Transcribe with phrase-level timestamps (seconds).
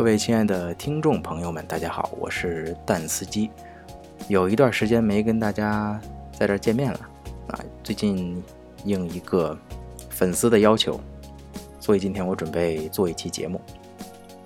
[0.00, 3.50] 各位亲爱的听众朋友们，大家好，我是蛋司机。
[4.28, 6.00] 有一段时间没跟大家
[6.32, 7.00] 在这见面了
[7.48, 8.42] 啊，最近
[8.86, 9.54] 应一个
[10.08, 10.98] 粉丝的要求，
[11.78, 13.60] 所以今天我准备做一期节目。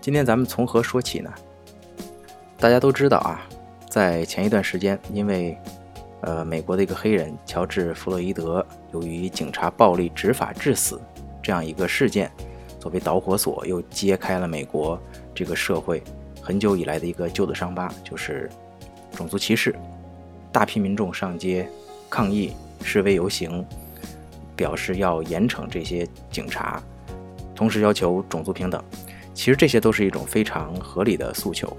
[0.00, 1.32] 今天咱们从何说起呢？
[2.58, 3.46] 大家都知道啊，
[3.88, 5.56] 在前一段时间，因为
[6.22, 11.00] 呃美国的一个黑人乔治·弗洛伊德由于警察暴力执法致死
[11.40, 12.28] 这样一个事件。
[12.80, 15.00] 作为导火索，又揭开了美国
[15.34, 16.02] 这个社会
[16.40, 18.48] 很久以来的一个旧的伤疤，就是
[19.14, 19.74] 种族歧视。
[20.52, 21.68] 大批民众上街
[22.08, 22.52] 抗议、
[22.82, 23.64] 示威游行，
[24.54, 26.80] 表示要严惩这些警察，
[27.54, 28.82] 同时要求种族平等。
[29.34, 31.76] 其实这些都是一种非常合理的诉求。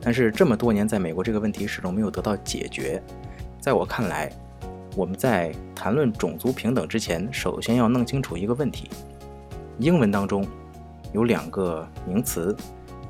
[0.00, 3.02] 但是这么多年，在美国这个问题始终没有得到解决。
[3.58, 4.30] 在我看来，
[4.94, 8.90] 我们在谈论种族平等之前，首先要弄清楚一个问题。
[9.78, 10.46] 英文当中
[11.12, 12.54] 有两个名词，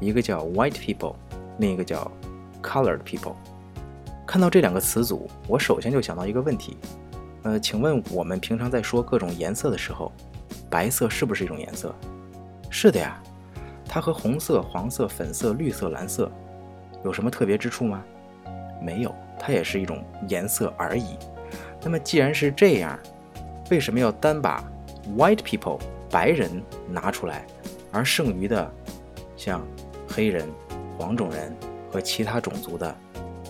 [0.01, 1.15] 一个叫 white people，
[1.59, 2.11] 另一个叫
[2.63, 3.35] colored people。
[4.27, 6.77] 看到这两个词组，我首先就想到一个问题，
[7.43, 10.13] 呃，请问我们平常在说各种颜色的时候，
[10.69, 11.95] 白色是不是一种颜色？
[12.71, 13.21] 是的呀，
[13.87, 16.31] 它和红色、黄色、粉色、绿色、蓝色
[17.05, 18.03] 有什么特别之处吗？
[18.83, 21.17] 没有，它也是一种颜色而已。
[21.83, 22.99] 那么既然是这样，
[23.71, 24.63] 为什么要单把
[25.17, 25.79] white people？
[26.11, 26.51] 白人
[26.89, 27.45] 拿出来，
[27.93, 28.71] 而剩余的，
[29.37, 29.61] 像
[30.09, 30.49] 黑人、
[30.97, 31.55] 黄种人
[31.93, 32.97] 和其他种族的，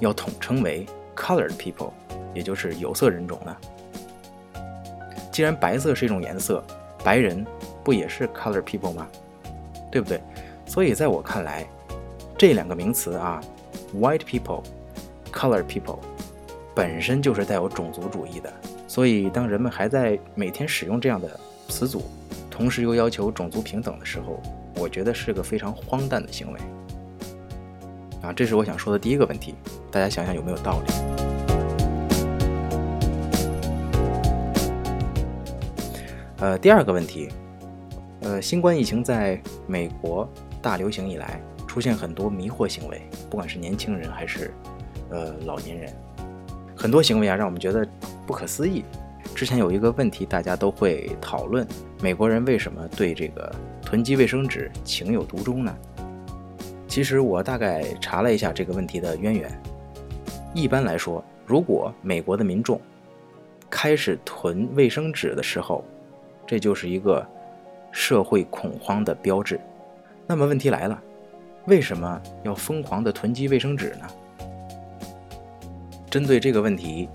[0.01, 0.85] 要统称为
[1.17, 1.93] colored people，
[2.35, 3.57] 也就是有色人种呢？
[5.33, 6.63] 既然白色是一种颜色，
[7.05, 7.47] 白人
[7.85, 9.07] 不也是 colored people 吗？
[9.91, 10.21] 对不对？
[10.67, 11.67] 所以在我看来，
[12.37, 13.41] 这两个名词啊
[13.95, 14.63] ，white people、
[15.33, 15.99] colored people，
[16.75, 18.53] 本身就是带有种族主义的。
[18.87, 22.03] 所以当人们还在每天使用这样的词组，
[22.51, 24.43] 同时又要求种族平等的时候，
[24.79, 26.61] 我觉得是个非常荒诞的行为。
[28.23, 29.55] 啊，这是我想说的第一个问题，
[29.91, 30.93] 大家想想有没有道理？
[36.41, 37.29] 呃，第二个问题，
[38.21, 40.29] 呃，新冠疫情在美国
[40.63, 44.53] 大流行以来，出现很多迷惑行为，不管是年轻人还是
[45.11, 45.93] 呃老年人，
[46.77, 47.87] 很多行为啊，让我们觉得
[48.27, 48.85] 不可思议。
[49.35, 51.67] 之前有一个问题，大家都会讨论：
[52.01, 53.55] 美国人为什么对这个
[53.89, 55.75] 囤积卫生纸情有独钟呢？
[56.87, 59.51] 其实我大概查了一下这个问题的渊源。
[60.53, 62.79] 一般来说，如果美国的民众
[63.71, 65.83] 开始囤卫生纸的时候，
[66.47, 67.27] 这就是一个
[67.91, 69.59] 社会恐慌的标志。
[70.27, 71.03] 那么问题来了，
[71.65, 74.07] 为什么要疯狂的囤积卫生纸呢？
[76.11, 77.09] 针对这个问题。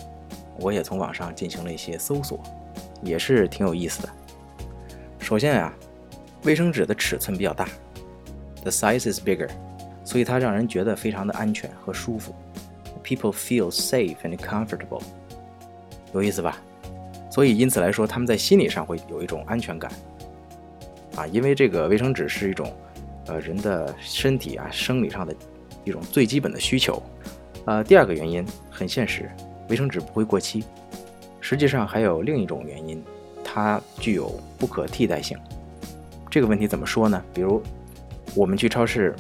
[0.59, 2.39] 我也从网上进行了一些搜索，
[3.03, 4.09] 也是挺有意思的。
[5.19, 5.73] 首先呀，
[6.43, 7.67] 卫生纸的尺寸比较大
[8.61, 9.49] ，the size is bigger，
[10.03, 12.35] 所以它让人觉得非常的安全和舒服。
[13.03, 15.01] People feel safe and comfortable，
[16.13, 16.57] 有意思吧？
[17.29, 19.91] 所以因此来说，他们在心理上会有一种安全感
[21.15, 22.71] 啊，因为这个卫生纸是一种
[23.27, 25.35] 呃人的身体啊生理上的
[25.83, 27.01] 一种最基本的需求。
[27.65, 29.29] 呃，第二个原因很现实。
[29.69, 30.63] 卫生纸不会过期，
[31.39, 33.01] 实际上还有另一种原因，
[33.43, 35.37] 它具有不可替代性。
[36.33, 37.23] 这个问题怎么说呢？
[37.31, 37.61] 比如
[38.33, 39.15] 我们去超市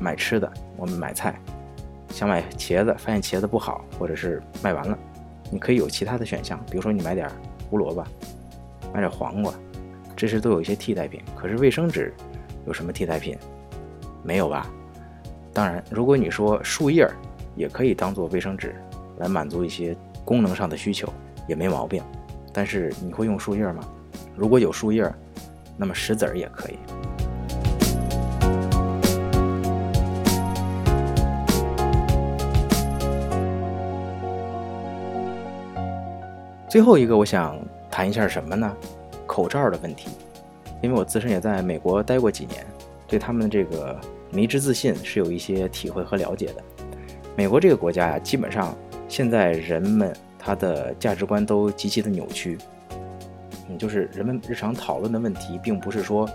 [0.00, 1.38] 买吃的，我们买菜，
[2.08, 4.98] 想买茄子，发现茄子不好，或者是卖完了，
[5.50, 7.30] 你可以有其他的选项，比如说你买点
[7.68, 8.02] 胡萝卜，
[8.94, 9.52] 买点黄瓜，
[10.16, 11.20] 这些都有一些替代品。
[11.36, 12.14] 可是卫生纸
[12.66, 13.36] 有什么替代品？
[14.22, 14.66] 没有吧？
[15.52, 17.06] 当然，如果你说树叶
[17.56, 18.74] 也可以当做卫生纸。
[19.18, 19.94] 来满足一些
[20.24, 21.12] 功能上的需求
[21.46, 22.02] 也没毛病，
[22.54, 23.84] 但是你会用树叶吗？
[24.34, 25.12] 如果有树叶，
[25.78, 26.78] 那么石子儿也可以。
[36.68, 37.58] 最后一个，我想
[37.90, 38.70] 谈一下什么呢？
[39.26, 40.10] 口罩的问题，
[40.82, 42.66] 因为我自身也在美国待过几年，
[43.06, 43.98] 对他们这个
[44.30, 46.62] 迷之自信是有一些体会和了解的。
[47.34, 48.76] 美国这个国家呀，基本上。
[49.10, 52.58] 现在人们他的价值观都极其的扭曲，
[53.68, 56.28] 嗯，就是人们日常讨论的问题，并不是说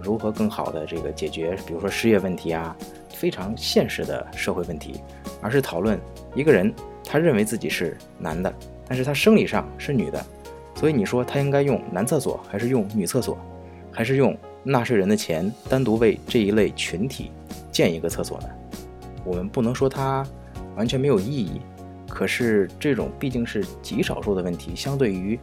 [0.00, 2.76] 如何更好的这个解决，比如说失业问题啊，
[3.08, 5.00] 非常现实的社会问题，
[5.40, 5.98] 而是讨论
[6.34, 6.72] 一个人
[7.04, 8.52] 他认为自己是男的，
[8.86, 10.24] 但是他生理上是女的，
[10.74, 13.38] 所以你说他应该用男厕所还是用女厕所，
[13.90, 17.30] 还是用纳税人的钱单独为这一类群体
[17.70, 18.48] 建一个厕所呢？
[19.24, 20.26] 我们不能说它
[20.76, 21.60] 完全没有意义。
[22.06, 25.36] 可是这种毕竟是极少数的问题，相对于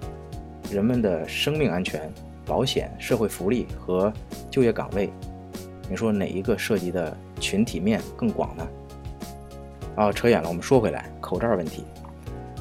[0.72, 2.10] 人们的生命安全、
[2.46, 4.12] 保险、社会福利和
[4.50, 5.10] 就业岗位，
[5.90, 8.68] 你说哪一个涉及的群体面更广呢？
[9.98, 11.84] 啊，扯远了，我们说回来，口罩问题。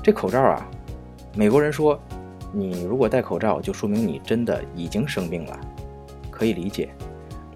[0.02, 0.66] 这口罩啊，
[1.36, 1.98] 美国人说，
[2.52, 5.60] 你如果戴口罩，就说明你真的已经生病了，
[6.32, 6.88] 可以理解。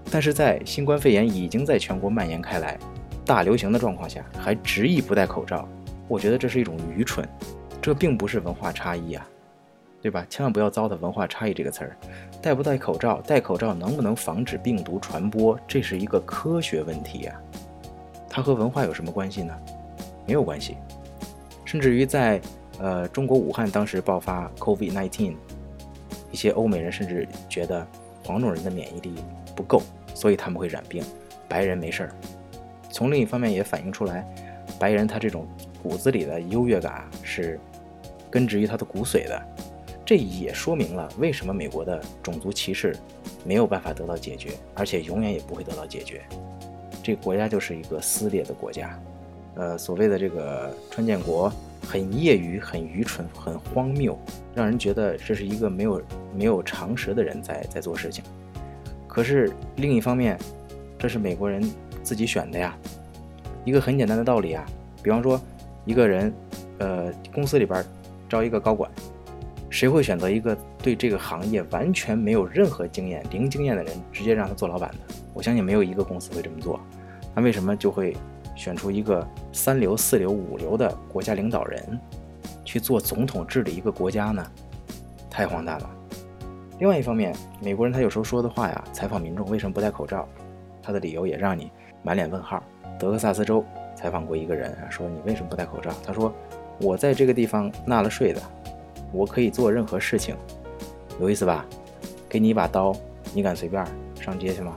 [0.09, 2.79] 但是在新冠肺炎已经在全国蔓延开来、
[3.27, 5.69] 大流行的状况下，还执意不戴口罩，
[6.07, 7.29] 我觉得这是一种愚蠢。
[7.83, 9.27] 这并不是文化差异啊，
[10.05, 10.27] 对吧？
[10.29, 11.97] 千万不要糟蹋“文化差异”这个词儿。
[12.43, 17.41] 戴不戴口罩，戴口罩能不能防止病毒传播，这是一个科学问题啊。
[18.29, 19.57] 它和文化有什么关系呢？
[20.27, 20.77] 没有关系。
[21.65, 22.39] 甚至于在
[22.79, 25.37] 呃中国武汉当时爆发 COVID-19，
[26.31, 27.87] 一些欧美人甚至觉得
[28.27, 29.15] 黄种人的免疫力
[29.57, 29.81] 不够，
[30.13, 31.03] 所以他们会染病，
[31.49, 32.13] 白人没事儿。
[32.91, 34.23] 从另一方面也反映出来，
[34.79, 35.49] 白人他这种
[35.83, 37.59] 骨子里的优越感是。
[38.31, 39.41] 根植于他的骨髓的，
[40.07, 42.95] 这也说明了为什么美国的种族歧视
[43.43, 46.23] 没有办法得到解决，而且永远也不会得到解决。
[47.03, 48.99] 这个国家就是一个撕裂的国家。
[49.55, 51.51] 呃，所谓的这个川建国
[51.87, 54.19] 很业余、很愚蠢、很荒谬，
[54.55, 56.03] 让人觉得这是一个没有
[56.37, 58.23] 没有常识的人在在做事情。
[59.07, 60.39] 可是另一方面，
[60.99, 61.63] 这是美国人
[62.03, 62.77] 自己选的呀。
[63.65, 64.67] 一个很简单的道理啊，
[65.03, 65.41] 比方说
[65.87, 66.35] 一个人，
[66.79, 67.83] 呃，公司里边。
[68.27, 68.91] 招一个高管，
[69.75, 74.99] 谁会选择一个对这个行业完全没有任何经验、零经验的人，直接让他做老板的？
[75.33, 76.79] 我相信没有一个公司会这么做。
[77.35, 78.17] 那为什么就会
[78.55, 81.99] 选出一个三流、四流、五流的国家领导人
[82.65, 84.47] 去做总统治理一个国家呢？
[85.29, 85.91] 太荒诞了。
[86.79, 90.29] 另外一方面，美国人他有时候说的话呀，采访民众为什么不戴口罩，
[90.81, 91.73] 他的理由也让你
[92.05, 92.63] 满脸问号。
[92.97, 93.65] 德克萨斯州
[93.97, 95.91] 采访过一个人啊，说你为什么不戴口罩？
[96.07, 96.33] 他说。
[96.81, 98.43] 我在这个地方纳了税的，
[99.15, 100.35] 我可以做任何事情，
[101.21, 101.65] 有意思吧？
[102.29, 102.93] 给你一把刀，
[103.33, 103.87] 你敢随便
[104.21, 104.75] 上街去吗？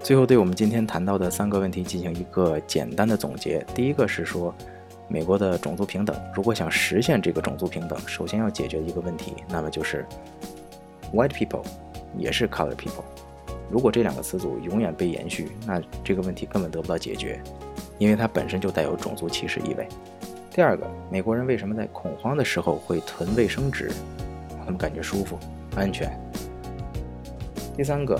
[0.00, 3.64] 最后，对我们今天谈到的三个问题进行一个简单的总结。
[3.74, 4.54] 第一个是说，
[5.08, 10.04] 美国的种族平等，如果想实现这个种族平等，首先要解决一个问题，那么就是
[11.14, 11.64] white people
[12.18, 13.02] 也是 color people。
[13.70, 17.40] 如果这两个词组永远被延续，那这个问题根本得不到解决，
[17.96, 19.88] 因为它本身就带有种族歧视意味。
[20.54, 23.90] 第二个，美国人为什么在恐慌的时候会囤卫生纸？
[24.50, 25.36] 让他们感觉舒服、
[25.74, 26.16] 安全。
[27.76, 28.16] 第三个，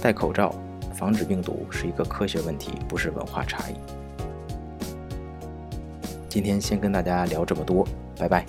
[0.00, 0.54] 戴口罩
[0.94, 3.74] 防止病毒是一个科学问题，不是文化差异。
[6.28, 7.84] 今天先跟大家聊这么多，
[8.16, 8.46] 拜拜。